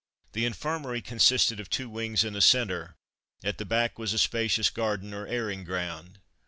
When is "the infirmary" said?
0.31-1.03